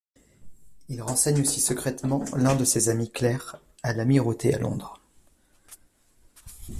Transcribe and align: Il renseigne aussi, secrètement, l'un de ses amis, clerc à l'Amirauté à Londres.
Il 0.89 0.99
renseigne 1.03 1.41
aussi, 1.41 1.61
secrètement, 1.61 2.25
l'un 2.35 2.55
de 2.55 2.65
ses 2.65 2.89
amis, 2.89 3.11
clerc 3.11 3.57
à 3.83 3.93
l'Amirauté 3.93 4.51
à 4.51 4.57
Londres. 4.57 4.99